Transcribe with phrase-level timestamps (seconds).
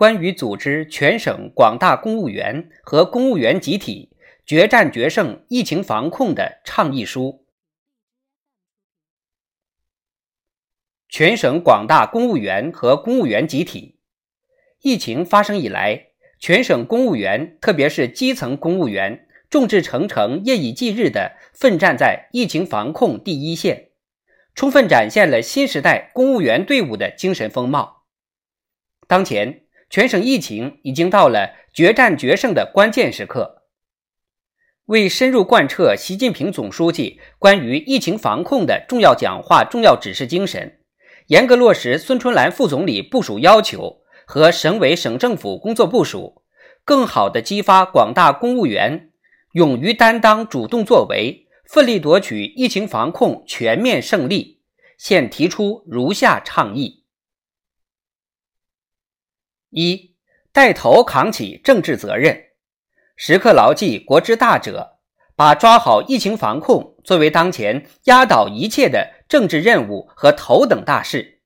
[0.00, 7.44] 关于组织全省广大公务员和公务员集体决战决胜疫情防控的倡议书。
[11.10, 13.98] 全省广大公务员和公务员集体，
[14.80, 16.06] 疫情发生以来，
[16.38, 23.90] 全省公务员，特别是基层公务员，众志成城、夜以继日地奋战在疫情防控第一线，
[24.54, 28.06] 充分展现了新时代公务员队伍的精神风貌。
[29.06, 33.64] 当前，全省疫情已经到了决战决胜的关键时刻。
[34.86, 40.78] 为深入贯彻习近平总书记关于疫情防控的重要讲话、重要指示精神。
[41.26, 46.42] 严格落实孙春兰副总理部署要求和省委省政府工作部署，
[46.84, 49.10] 更好地激发广大公务员
[49.52, 54.60] 勇于担当、主动作为，奋力夺取疫情防控全面胜利，
[54.98, 56.99] 现提出如下倡议：
[59.70, 60.14] 一、
[60.52, 62.44] 带头扛起政治责任，
[63.16, 64.98] 时刻牢记国之大者，
[65.34, 69.20] 把抓好疫情防控作为当前压倒一切的。
[69.30, 71.38] 政治任务和头等大事，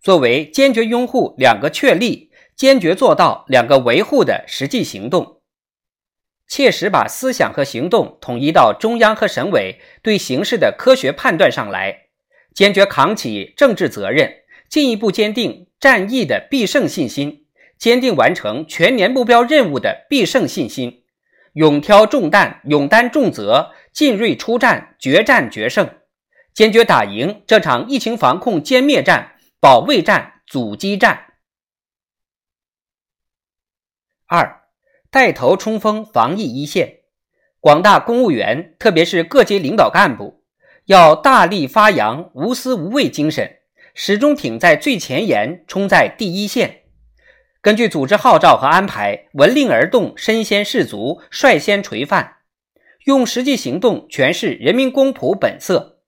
[0.00, 5.42] 作为坚决拥护“两个确立”、坚决做到“两个维护”的实际行动，
[6.46, 12.06] 切实把思想和行动统一到中央和省委对形势的科学判断上来，
[12.54, 14.32] 坚决扛起政治责任，
[14.70, 17.44] 进一步坚定战役的必胜信心，
[17.78, 21.04] 坚定完成全年目标任务的必胜信心，
[21.52, 25.88] 勇挑重担，勇担重责，进锐出战，决战决胜。
[26.52, 31.34] 坚决打赢这场疫情防控歼灭战、保卫战、阻击战。
[34.26, 34.62] 二，
[35.08, 36.98] 带头冲锋防疫一线，
[37.60, 40.42] 广大公务员，特别是各级领导干部，
[40.86, 43.60] 要大力发扬无私无畏精神，
[43.94, 46.77] 始终挺在最前沿，冲在第一线。
[47.60, 52.36] 根据组织号召和安排，闻令而动，身先士卒，率先垂范，
[53.04, 55.98] 用实际行动诠释人民公仆本色。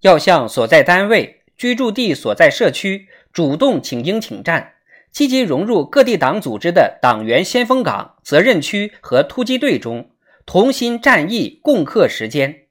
[0.00, 4.72] 要向所在单位、居住地所在社区主动请缨请战，
[5.12, 10.10] 积极融入各地党组织的党员先锋岗、责任区和突击队中，
[10.46, 12.62] 同心战役，共克时艰。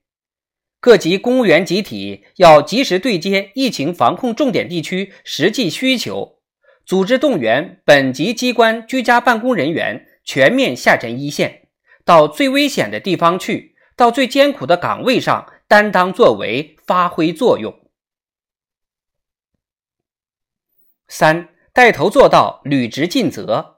[0.80, 6.40] 各级公务员集体要及时对接疫情防控重点地区实际需求，
[6.92, 11.70] 组织动员本级机关居家办公人员全面下沉一线，
[12.04, 15.50] 到最危险的地方去，到最艰苦的岗位上。
[15.70, 17.80] 担当作为，发挥作用。
[21.08, 23.78] 三，带头做到履职尽责，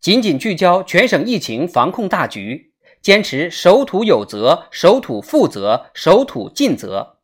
[0.00, 7.15] 紧紧聚焦全省疫情防控大局，坚持守土有责、守土负责、守土尽责。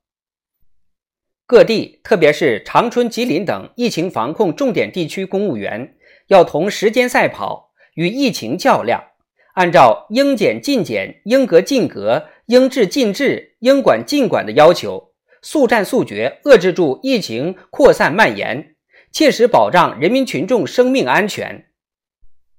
[1.53, 5.93] 各地，特别是长春、吉林等疫情防控重点地区公务员，
[6.29, 9.05] 要同时间赛跑，与疫情较量。
[9.53, 15.11] 按照应检尽检、应格尽格、应治尽治、应管尽管的要求，
[15.43, 18.75] 速战速决，遏制住疫情扩散蔓延，
[19.13, 21.67] 切实保障人民群众生命安全。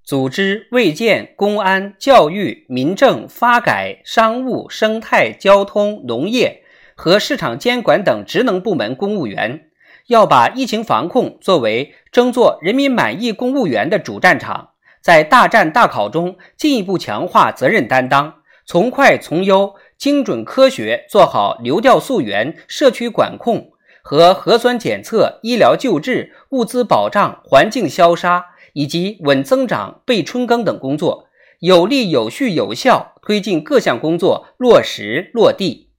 [0.04, 6.62] 组织卫健、公安、教育、民政、发改、商务、生态、交通、农业
[6.96, 9.68] 和市场监管等职能部门公务员，
[10.08, 14.70] 要把疫情防控作为争做人民满意公务员的主战场。
[15.02, 23.72] 在大战大考中，进一步强化责任担当，从快从优、精准科学做好流调溯源、社区管控
[24.02, 31.28] 和核酸检测、医疗救治、物资保障、环境消杀以及稳增长、备春耕等工作，
[31.60, 35.90] 有力、有序、有效推进各项工作落实落地。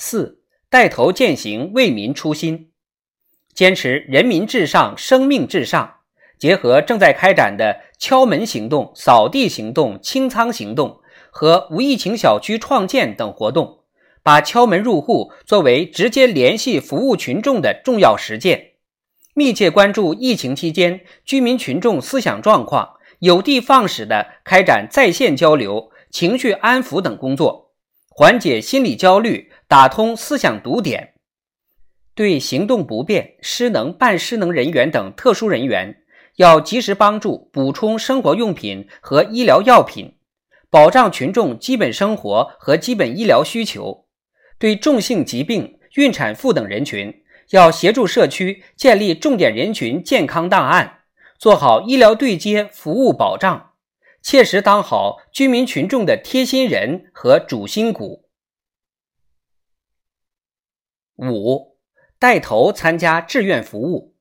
[0.00, 0.38] 四、
[0.70, 2.70] 带头践行为民初心，
[3.52, 5.96] 坚持人民至上、生命至上。
[6.38, 11.00] 结合正在开展的敲门行动、扫地行动、清仓行动
[11.32, 13.80] 和无疫情小区创建等活动，
[14.22, 18.74] 把敲门入户作为直接联系服务群众的重要实践，
[19.34, 27.72] 密切关注疫情期间居民群众思想状况，有的放矢地开展在线交流、情绪安抚等工作，
[28.08, 31.14] 缓解心理焦虑，打通思想堵点。
[32.14, 36.02] 对行动不便、失能、半失能人员等特殊人员。
[36.36, 40.14] 要及时帮助补充生活用品和医疗药品，
[40.70, 44.06] 保障群众基本生活和基本医疗需求。
[44.56, 47.12] 对重性疾病、孕产妇等人群，
[47.50, 51.00] 要协助社区建立重点人群健康档案，
[51.40, 53.72] 做好医疗对接服务保障，
[54.22, 58.27] 切实当好居民群众的贴心人和主心骨。
[61.18, 61.76] 五，
[62.18, 64.14] 带头参加志愿服务。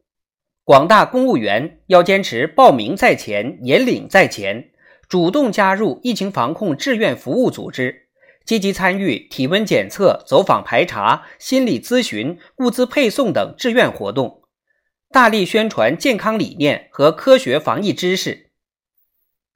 [0.64, 4.72] 广大公务员要坚持报名在前、引领在前，
[5.08, 8.08] 主动加入疫情防控志愿服务组织，
[8.44, 14.42] 积极参与体温检测、走访排查、心理咨询、物资配送等志愿活动，
[15.12, 18.50] 大力宣传健康理念和科学防疫知识。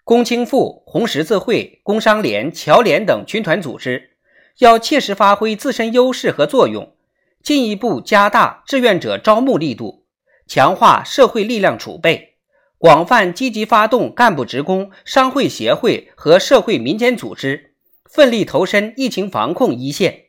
[0.04, 4.12] 工青妇、红十字会、工商联、侨联等群团组织
[4.60, 6.96] 要切实发挥自身优势和作用，
[7.44, 10.06] 进一步加大志愿者招募力度。
[10.48, 12.36] 强化社会力量储备，
[12.78, 17.76] 广泛积极发动干部职工、商会协会和社会民间组织，
[18.10, 20.26] 奋力投身疫情防控一线，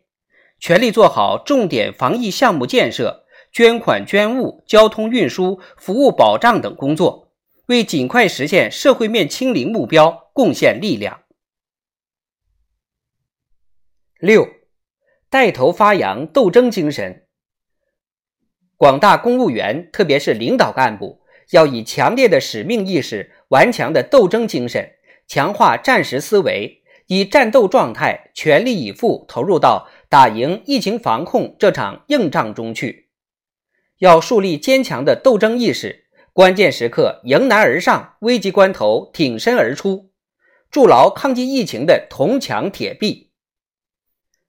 [0.61, 7.33] 全力做好重点防疫项目建设、捐款捐物、交通运输、服务保障等工作，
[7.67, 11.23] 为尽快实现社会面清零目标贡献力量。
[14.21, 14.47] 六，
[15.33, 17.23] 带头发扬斗争精神。
[18.77, 24.91] 广大公务员，特别是领导干部，要以强烈的使命意识、顽强的斗争精神，
[25.27, 33.09] 强化战时思维，以战斗状态全力以赴投入到打赢疫情防控这场硬仗中去。
[34.01, 40.11] 要树立坚强的斗争意识，关键时刻迎难而上，危急关头挺身而出，
[40.71, 43.32] 筑牢抗击疫情的铜墙铁壁。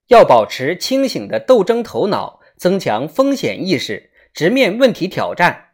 [0.07, 4.11] 要保持清醒的斗争头脑，增强风险意识。
[4.33, 5.65] 直面问题挑战，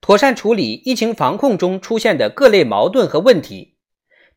[0.00, 3.74] 妥善处理疫情防控中出现的各类矛盾和问题，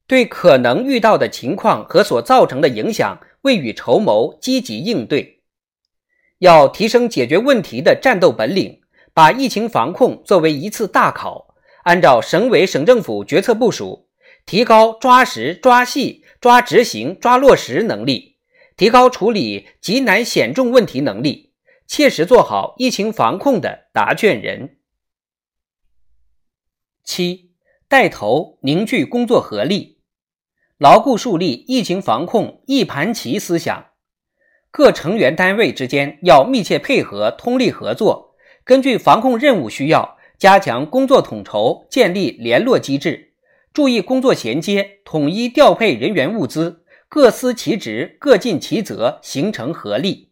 [0.05, 5.43] 对可能遇到的情况和所造成的影响未雨绸缪，积极应对。
[6.39, 8.81] 要提升解决问题的战斗本领，
[9.13, 14.09] 把疫情防控作为一次大考，按照省委省政府决策部署，
[14.45, 18.28] 提高抓实抓细、抓执行抓落实能力，
[18.79, 21.51] 提高处理急难险重问题能力。
[21.85, 24.77] 切实做好疫情防控的答卷人。
[27.03, 27.51] 七，
[27.89, 29.97] 带头凝聚工作合力，
[30.77, 33.87] 牢固树立疫情防控一盘棋思想。
[34.71, 43.33] 各成员单位之间要密切配合、通力合作，根据防控任务需要，加强工作统筹，建立联络机制，
[43.73, 50.31] 注意工作衔接，统一调配人员物资，各司其职，各尽其责，形成合力。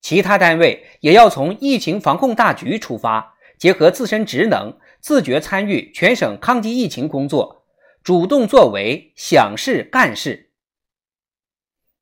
[0.00, 7.64] 其他单位也要从疫情防控大局出发，结合自身职能，自觉参与全省抗击疫情工作，
[8.02, 10.50] 主动作为，想事干事。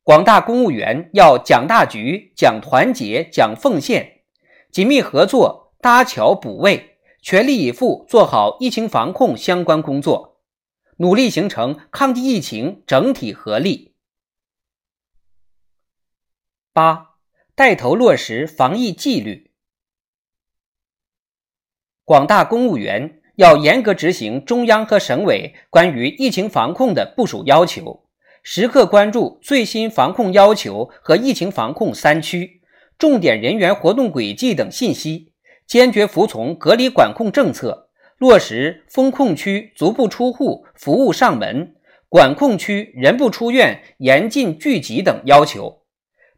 [0.01, 4.21] 广大公务员要讲大局、讲团结、讲奉献，
[4.71, 10.34] 紧密合作，搭桥补位，全力以赴做好疫情防控相关工作，
[10.97, 13.93] 努力形成抗击疫情整体合力。
[16.73, 17.11] 八。
[17.57, 19.49] 带头落实防疫纪律，
[22.03, 28.09] 广大公务员要严格执行中央和省委关于疫情防控的部署要求，
[28.43, 32.61] 时刻关注最新防控要求和疫情防控三区、
[32.97, 35.31] 重点人员活动轨迹等信息，
[35.65, 37.84] 坚决服从隔离管控政策，
[38.17, 41.75] 落实封控区足不出户、服务上门，
[42.07, 45.81] 管控区人不出院、严禁聚集等要求。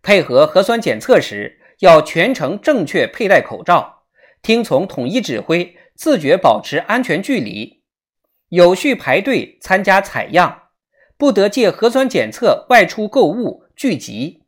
[0.01, 4.03] 配合核酸检测时，要全程正确佩戴口罩，
[4.41, 7.83] 听从统一指挥，自觉保持安全距离，
[8.49, 10.63] 有序排队参加采样，
[11.17, 14.43] 不得借核酸检测外出购物聚集。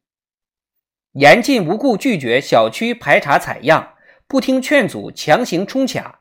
[1.14, 3.94] 严禁无故拒绝小区排查采样，
[4.28, 6.19] 不听劝阻强行冲卡，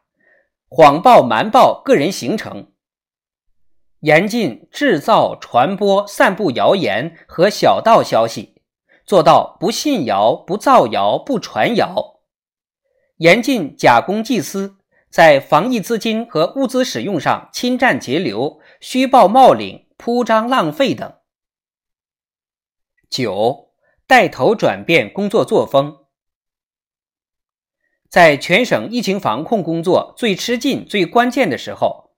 [0.68, 2.72] 谎报瞒报个人行程。
[4.00, 8.62] 严禁制造、传播、散布谣言和小道消息。
[9.04, 12.20] 做到不信谣、不造谣、不传谣，
[13.16, 14.76] 严禁假公济私，
[15.08, 21.10] 在防疫资金和物资使用上侵占截留、虚报冒领、铺张浪费等。
[23.08, 23.70] 九，
[24.06, 26.04] 带头转变工作作风，
[28.08, 32.10] 在全省疫情防控工作最吃劲、最关键的时候，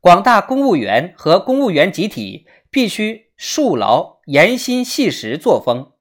[0.00, 5.92] 广大公务员和公务员集体必须树牢严心细实作风。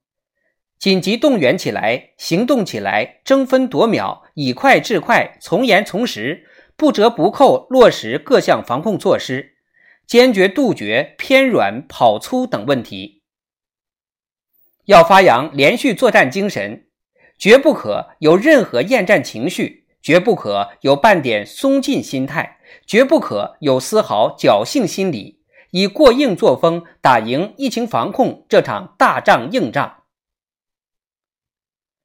[0.79, 6.45] 紧急动员起来，行动起来，争分夺秒，以快制快，从严从实，
[6.75, 9.55] 不折不扣落实各项防控措施，
[10.05, 13.21] 坚决杜绝偏软跑粗等问题。
[14.85, 16.87] 要发扬连续作战精神，
[17.37, 30.03] 绝不可有任何厌战情绪，绝不可有半点松劲心态，绝不可有丝毫侥幸心理，以过硬作风打赢疫情防控这场大仗硬仗。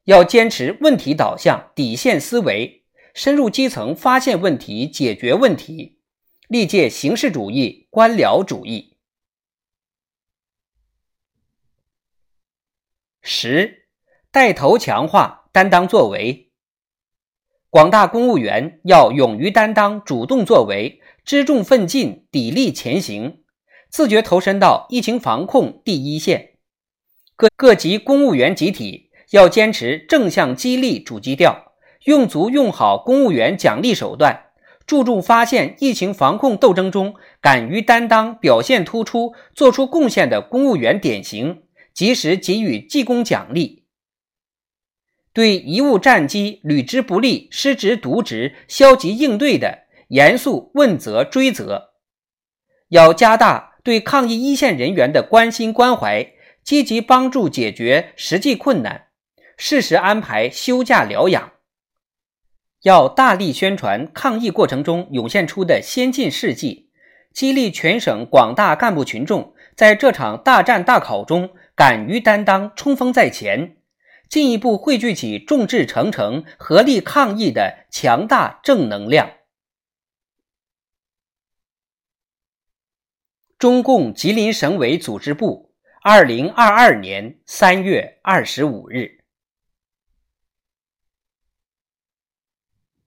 [0.04, 5.98] 要坚持问题导向、底线思维，深入基层发现问题、解决问题，
[6.48, 8.96] 历届形式主义、官僚主义。
[13.20, 13.77] 十，
[14.30, 16.50] 带头强化担当作为。
[17.70, 23.38] 广大公务员要勇于担当、主动作为、知重奋进、砥砺前行，
[23.90, 26.54] 自觉投身到疫情防控第一线。
[27.36, 31.72] 各各级公务员集体要坚持正向激励主基调，
[32.04, 34.46] 用足用好公务员奖励手段，
[34.86, 41.62] 注重发现疫情防控斗争中敢于担当、表现突出、做出贡献的公务员典型。
[41.94, 43.77] 及时给予记功奖励，
[45.38, 51.90] 对贻误战机、履职不力、失职渎职、消极应对的，严肃问责追责。
[52.88, 56.32] 要加大对抗疫一线人员的关心关怀，
[56.64, 59.10] 积极帮助解决实际困难，
[59.56, 61.52] 适时安排休假疗养。
[62.82, 66.90] 要大力宣传抗疫过程中涌现出的先进事迹，
[67.32, 71.50] 激励全省广大干部群众在这场大战大考中。
[71.76, 73.76] 敢于担当，冲锋在前，
[74.28, 79.32] 进一步汇聚起众志成城、合力抗疫的强大正能量。
[83.58, 89.17] 中共吉林省委组织部，二零二二年三月二十五日。